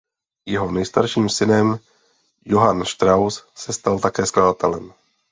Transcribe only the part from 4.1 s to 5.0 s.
skladatelem.